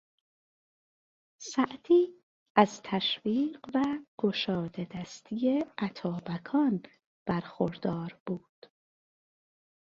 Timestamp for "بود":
8.25-8.65